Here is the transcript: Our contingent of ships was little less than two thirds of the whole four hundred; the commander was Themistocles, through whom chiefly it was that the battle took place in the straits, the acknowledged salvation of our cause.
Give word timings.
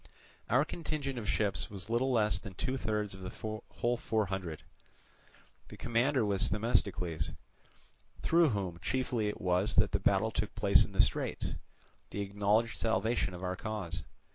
Our 0.49 0.65
contingent 0.65 1.19
of 1.19 1.29
ships 1.29 1.69
was 1.69 1.87
little 1.87 2.11
less 2.11 2.39
than 2.39 2.55
two 2.55 2.75
thirds 2.75 3.13
of 3.13 3.21
the 3.21 3.61
whole 3.69 3.97
four 3.97 4.25
hundred; 4.25 4.63
the 5.67 5.77
commander 5.77 6.25
was 6.25 6.49
Themistocles, 6.49 7.33
through 8.23 8.49
whom 8.49 8.79
chiefly 8.79 9.27
it 9.27 9.39
was 9.39 9.75
that 9.75 9.91
the 9.91 9.99
battle 9.99 10.31
took 10.31 10.55
place 10.55 10.83
in 10.83 10.93
the 10.93 11.01
straits, 11.01 11.53
the 12.09 12.21
acknowledged 12.21 12.77
salvation 12.79 13.35
of 13.35 13.43
our 13.43 13.55
cause. 13.55 14.01